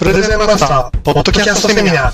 [0.00, 2.12] プレゼンマスターポッドキャストセミナー。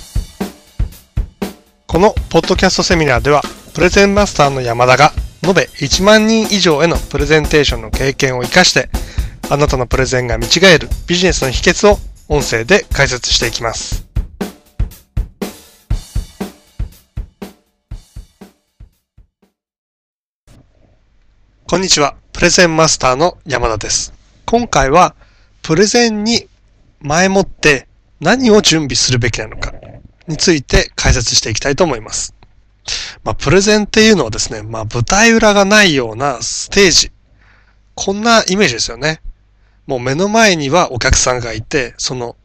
[1.86, 3.42] このポッドキャストセミナーでは
[3.74, 5.12] プレゼンマスターの山田が
[5.44, 8.88] 延べ1万人以上へのプレゼンテーションの経験を生かして
[9.48, 11.98] あなたのプレゼンが見違えるビジネスの秘訣を
[12.28, 14.04] 音声で解説していきます。
[21.68, 22.16] こんにちは。
[22.32, 24.12] プレゼンマスターの山田です。
[24.44, 25.14] 今回は
[25.62, 26.48] プレゼンに
[27.00, 27.88] 前もって
[28.20, 29.72] 何を準備するべきなのか
[30.26, 32.34] について解説していきたいと思います。
[33.24, 37.12] まあ、プレゼンっていうのはですね、まあ、舞台裏がないようなステージ。
[37.94, 39.20] こんなイメージですよね。
[39.86, 42.36] もう目の前にはお客さんがいて、その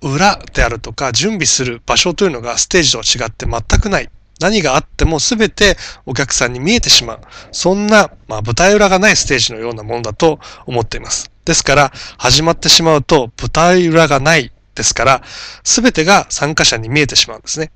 [0.00, 4.10] 裏であるとか準備する場所というのがステージと違って全くない。
[4.40, 7.20] 何があっても全てお客さんに見えてしまう。
[7.52, 11.30] そんな、まあ、舞台裏がないステージのようなものだと思っています。
[11.44, 15.22] ですから、始まってしまうと舞台裏がないですから、
[15.64, 17.72] すべてが参加者に見えてしまうんですね。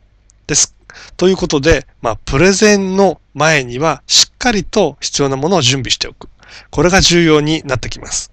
[0.47, 0.77] です。
[1.17, 6.29] ということで、まあ、プレゼンの前にはしっかりと必要なものを準備しておく。
[6.71, 8.31] これが重要になってきます。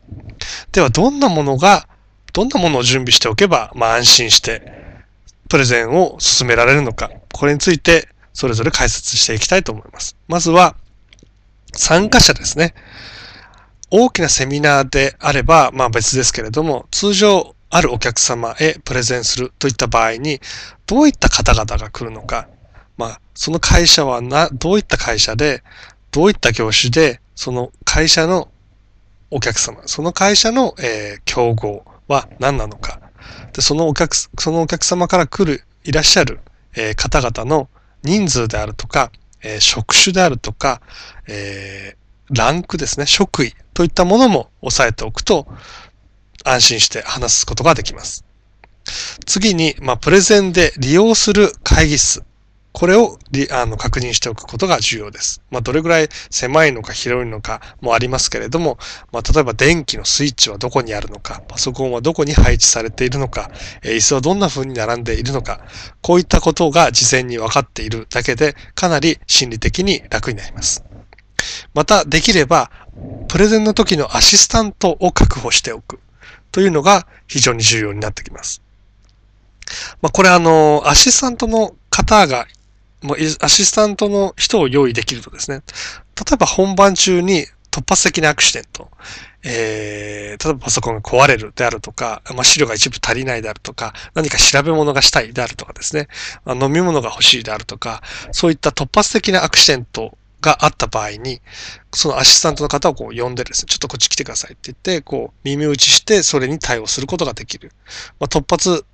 [0.72, 1.88] では、どんなものが、
[2.34, 4.74] どんなものを準備しておけば、まあ、安心して、
[5.48, 7.10] プレゼンを進められるのか。
[7.34, 10.16] これについて、それぞれ解説していきたいと思います。
[10.28, 10.76] まずは、
[11.74, 12.74] 参加者ですね。
[13.92, 20.42] 大きなセミナーであれば、まあ別ですけれども、通常あるお客様へプレゼンするといった場合に、
[20.86, 22.48] どういった方々が来るのか、
[22.98, 25.64] まあ、その会社はな、どういった会社で、
[26.12, 28.50] どういった業種で、その会社の
[29.32, 33.00] お客様、その会社の、えー、競合は何なのか。
[33.54, 36.40] で、そのお客、そのお客様から来る、いらっしゃる、
[36.76, 37.70] えー、方々の
[38.04, 39.12] 人数であるとか、
[39.42, 40.82] えー、職種であるとか、
[41.28, 45.48] えー、ランクですね、職位といったものも押さえておくと、
[46.44, 48.26] 安心して話すことができます。
[49.26, 52.24] 次に、まあ、プレゼンで利用する会議室。
[52.80, 53.20] これを
[53.52, 55.42] あの確認しておくことが重要です。
[55.52, 58.78] まあ、どれぐらい狭いのか広いのかもありますけれども、
[59.12, 63.52] まあ、例えば電気のスイッチはどこにあるのか、パソコンはどこに配置されているのか、
[63.84, 65.60] え椅子はどんな風に並んでいるのか、
[66.02, 70.82] こういったことが事前に分かっているだけで、かなり心理的に楽になります。
[71.74, 72.72] また、できれば、
[73.28, 76.00] プレゼンの時のアシスタントを確保しておく
[76.54, 78.62] というのが非常に重要になってきます。
[80.02, 82.48] まあ、これあの、アシスタントの方が、
[83.02, 85.62] もうアシスタントの人を用意できるとですね、
[86.16, 88.90] 例えば本番中に突発的なアクシデント、
[89.44, 96.08] えー、例えばパソコンが壊れるであるとか、まあ、資料が一部足りないであるとか、何か調べ物がしたいであるとかですね、
[96.46, 98.02] まあ、飲み物が欲しいであるとか、
[98.32, 101.42] そういった突発的なアクシデントがあった場合に、
[101.94, 107.72] そのアシスタントの方をこう呼んでですね、ちょっとこっち来てくださいって言って、こう耳打ちしてそれに対応することができる。
[108.20, 108.86] まあ、突発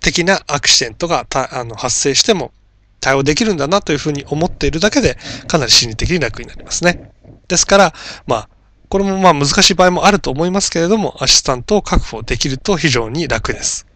[0.00, 2.52] 的なアクシデントがあの発生しても
[3.00, 5.16] 対応できるんだなというふうに思っているだけで、
[5.46, 7.10] かなり心理的に楽になりますね。
[7.48, 7.94] ですから、
[8.26, 8.48] まあ、
[8.88, 13.86] これもまあ難しい場合もあると思いますけれども、アシスタントを確保できると非常に楽です。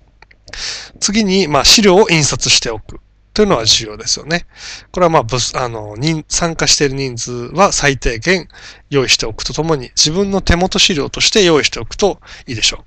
[1.01, 3.01] 次に、まあ資料を印刷しておく。
[3.35, 4.47] というのは重要ですよね。
[4.91, 5.25] これはまあ、
[5.55, 5.97] あの、
[6.29, 8.49] 参加している人数は最低限
[8.91, 12.85] 用意しておくとともに、自分の手元資料として用意しておくといいでしょ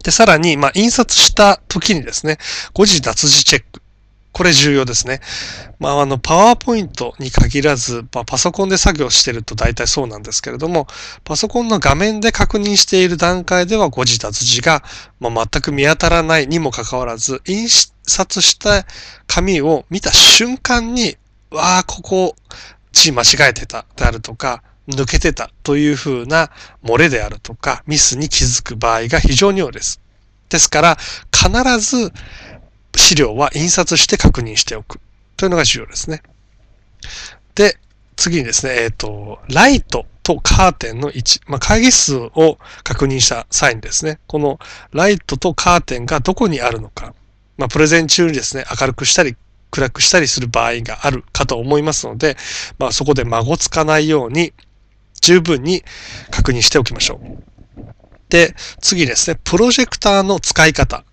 [0.00, 0.02] う。
[0.04, 2.36] で、さらに、まあ、印刷した時にですね、
[2.74, 3.80] 誤字脱字チェック。
[4.32, 5.20] これ重要ですね。
[5.78, 10.86] まあ、あの、パワーポイントに限らず、まあ、パソコンで作業してると大体そうなんですけれども、
[11.24, 14.82] パソコンの画面で確認している段階では誤字脱字が、
[15.18, 18.86] まあ、全く見当たらないにもかかわらず、印刷した
[19.26, 21.16] 紙を見た瞬間に、
[21.50, 22.36] わあ、ここ、
[22.92, 26.50] 字間違えてたであるとか、抜けてたというふうな
[26.84, 30.00] 漏れであるとか、ミスに気づく場合が非常に多いです。
[30.48, 30.98] ですから、
[31.32, 32.12] 必ず
[32.96, 35.00] 資料は印刷して確認しておく
[35.36, 36.22] というのが重要ですね。
[37.54, 37.78] で、
[38.16, 44.58] 次にですね、えっ、ー、と、ライトとカーテンの位置、まあ、会議室を確認した際にですね、この
[44.92, 47.14] ライトとカーテンがどこにあるのか、
[47.56, 49.36] まあ、プレゼン中にですね、明るくしたり
[49.70, 52.36] 暗くしたりする場合があるかと思いますので、
[52.78, 54.52] まあ、そこで孫つかないように
[55.20, 55.82] 十分に
[56.30, 57.84] 確認しておきましょう。
[58.28, 61.04] で、次ですね、プロジェクターの使い方。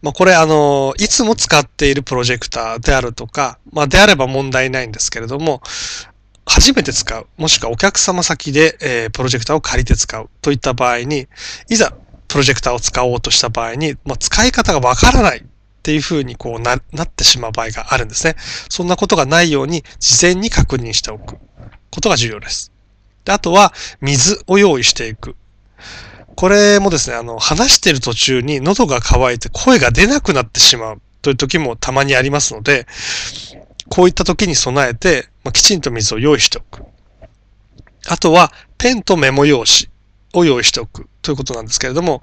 [0.00, 5.60] まあ、これあの、いつも使っているプロジェクターであるとか、まあ、であれば問題ないんですけれども、
[6.46, 11.26] 初めて使う、もしくはお客様先で、えー、プロジェクターを借りて使うといった場合に、
[11.68, 11.92] いざ
[12.28, 15.42] プロジェクターを使おうとした場合に、まあ、使い方がわからないっ
[15.82, 18.36] ていうふうにこうな、なってしまう場合があるんですね。
[18.68, 21.36] そんなことがないように事前に確認しておく
[21.90, 22.72] ことが重要です。
[23.24, 25.36] であとは、水を用意していく。
[26.38, 32.86] これもですね、あの、話してる途中に喉が渇いて声が出なくなってしまうという時もたまにありますので、
[33.88, 36.84] こういった時に備えて、まあ、きちんと水を用意しておく。
[38.06, 39.90] あとは、ペンとメモ用紙
[40.32, 42.22] を用意しておくということなんですけれども、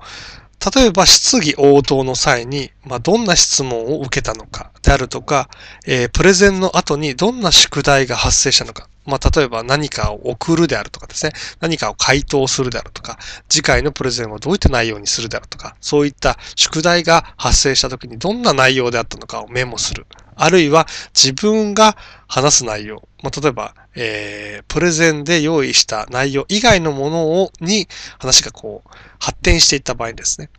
[0.74, 5.50] 例えば質疑応答の際に、まあ、どんな質問を受けたのかであるとか、
[5.86, 8.88] えー、プレゼンの後にどんな宿題が発生したのか。
[9.06, 13.18] まあ、例えば何かを送るであるとかですね、何かを回答するであるとか、
[13.50, 20.06] 次回のプレゼンをどういった内容にするであるとか、そういった宿題が発生した時にどんな内容であったのかをメモする。
[20.36, 21.96] あるいは自分が
[22.28, 23.08] 話す内容。
[23.24, 27.88] まあ、例えば、えー、プレゼンで用意した内容以外のものを、に
[28.20, 30.50] 話がこう、発展していった場合ですね、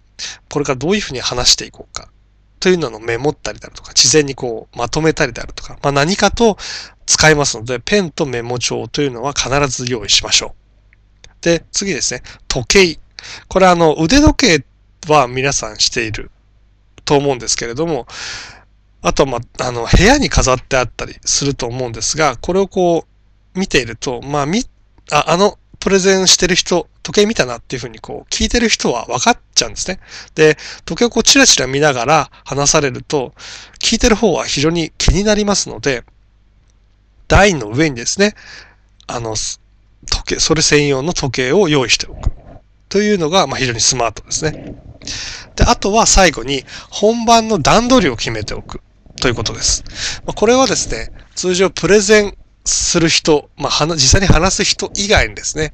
[0.50, 2.08] これからどういうふうに話していこうか。
[2.67, 6.57] というののメモったりだとか、事前にこう、まとめたりであるとか、まあ、何かと
[7.07, 10.57] 使いますので、ペンとメモ帳というのは必ず用意しましょ
[11.23, 11.45] う。
[11.45, 13.01] で、次ですね、時計。
[13.47, 14.65] これあの、腕時計
[15.07, 16.33] は皆さんしている
[17.05, 18.09] と思うんですけれども、
[19.01, 23.07] あと、ま、あの、部屋に飾ってあったりすると思うんですが、これをこ
[23.55, 24.65] う、見ていると、まあ、み、
[25.13, 30.00] あ、あの、プレゼンしてる人、時計見たなっていうふうにこう、聞いてる人は分かっちゃうんですね。
[30.35, 33.32] で、時計をこう、チラチラ見ながら話されると、
[33.81, 36.03] 聞いてる方は非常に気になりますので、
[37.29, 38.35] 台の上にですね、
[39.06, 42.32] あの、時計、それ専用の時計を用意しておく。
[42.88, 44.75] というのが、まあ、非常にスマートですね。
[45.55, 48.81] で、あとは最後に、本番の段取りを決めておく。
[49.20, 49.85] ということです。
[50.26, 52.37] まあ、これはですね、通常プレゼン
[52.67, 55.73] する人、まあ、実際に話す人以外にですね、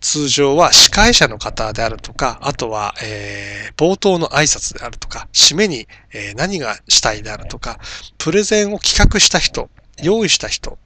[0.00, 7.78] 通常は司会者の方であるとか、あとは、えー、冒頭の挨拶であるとか、締めに、えー、何がしたいであるとか、
[8.18, 9.70] プレゼンを企画した人、
[10.02, 10.78] 用意した人、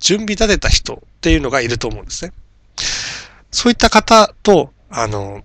[0.00, 2.32] 準備立てた人っていうのがいると思うんですね。
[3.50, 5.42] そういった方と、あの、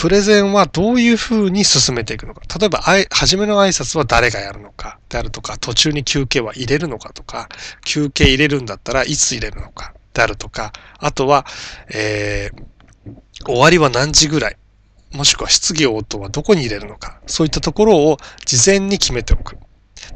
[0.00, 2.40] プレゼンはどういう風に進めていくのか。
[2.58, 4.98] 例えば、あい初めの挨拶は誰がやるのか。
[5.10, 7.50] であるとか、途中に休憩は入れるのかとか、
[7.84, 9.92] 休憩入れるんだったらいつ入れるのか。
[10.14, 11.44] であるとか、あとは、
[11.92, 14.56] えー、終わりは何時ぐらい、
[15.12, 18.16] もしくは質疑応答はどこに入れるのか、そういったところを
[18.46, 19.58] 事前に決めておく。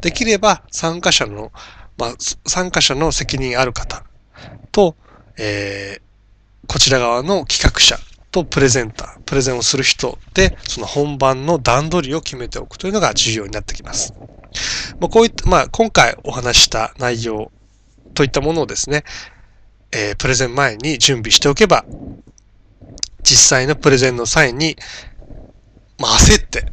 [0.01, 1.53] できれば参加者の、
[1.99, 2.15] まあ、
[2.47, 4.03] 参加者の責任ある方
[4.73, 4.97] と、
[5.37, 7.99] えー、こちら側の企画者
[8.35, 14.13] とプレゼンター、プレゼンをする人で、その本番の段取りを決めておくというのが重要になってきます。
[14.99, 17.53] まあ、こういった、まあ、今回お話した内容
[18.13, 19.05] といったものをですね、
[19.93, 21.85] えー、プレゼン前に準備しておけば、
[23.23, 24.77] 実際のプレゼンの際に、
[26.01, 26.73] まあ、焦って、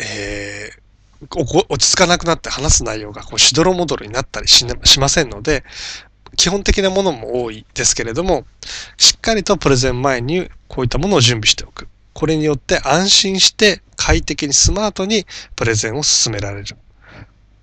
[0.00, 4.66] えー、落ち着かなくなって話す内容がこうしどろもどろになったりし
[4.98, 5.62] ませんので、
[6.36, 8.44] 基本的なものも多いですけれども、
[8.96, 11.88] しっかりとプレゼン前にこういったものを準備しておく。
[12.12, 16.76] これによって安心して快適にスマートにプレゼンを進められる。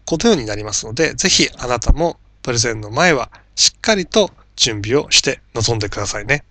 [0.06, 6.44] このようになりますので、ぜひあなたもプレゼンの前はしっかりと準備をして臨んでくださいね。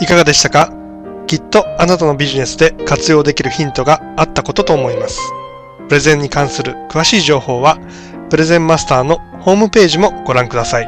[0.00, 0.81] いかがでしたか？
[1.32, 5.18] きっとあなたのビジネスで活用できるヒントがあったことと思います。
[5.88, 7.78] プレゼンに関する詳しい情報は、
[8.28, 10.86] プレゼンマスターのホームページもご覧ください。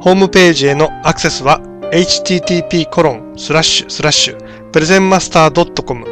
[0.00, 1.60] ホームページへのアクセスは
[1.92, 2.86] http://
[4.72, 6.04] プレゼンマスター .com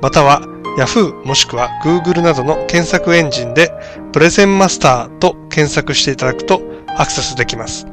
[0.00, 0.40] または
[0.78, 3.74] Yahoo もしくは Google などの検索エンジンで
[4.14, 6.62] プレゼンマスターと検索していただくと
[6.96, 7.86] アクセスできます。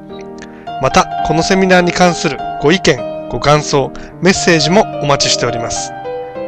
[0.82, 5.92] また、このセミナーに関するご意見、ご感想、メッセージもお待ちしております。